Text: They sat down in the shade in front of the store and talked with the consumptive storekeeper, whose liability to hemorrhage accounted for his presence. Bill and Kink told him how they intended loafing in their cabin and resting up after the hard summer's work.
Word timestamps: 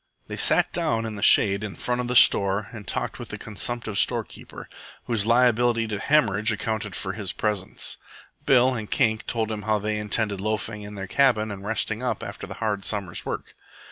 They 0.25 0.35
sat 0.37 0.73
down 0.73 1.05
in 1.05 1.15
the 1.15 1.21
shade 1.21 1.63
in 1.63 1.75
front 1.75 2.01
of 2.01 2.07
the 2.07 2.15
store 2.15 2.69
and 2.73 2.87
talked 2.87 3.19
with 3.19 3.29
the 3.29 3.37
consumptive 3.37 3.99
storekeeper, 3.99 4.67
whose 5.05 5.27
liability 5.27 5.87
to 5.89 5.99
hemorrhage 5.99 6.51
accounted 6.51 6.95
for 6.95 7.13
his 7.13 7.31
presence. 7.33 7.97
Bill 8.47 8.73
and 8.73 8.89
Kink 8.89 9.27
told 9.27 9.51
him 9.51 9.61
how 9.61 9.77
they 9.77 9.99
intended 9.99 10.41
loafing 10.41 10.81
in 10.81 10.95
their 10.95 11.05
cabin 11.05 11.51
and 11.51 11.63
resting 11.63 12.01
up 12.01 12.23
after 12.23 12.47
the 12.47 12.55
hard 12.55 12.83
summer's 12.83 13.27
work. 13.27 13.53